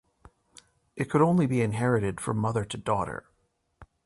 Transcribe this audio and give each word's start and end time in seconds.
It 0.95 1.11
could 1.11 1.21
only 1.21 1.45
be 1.45 1.61
inherited 1.61 2.19
from 2.19 2.37
mother 2.37 2.65
to 2.65 2.75
daughter. 2.75 3.25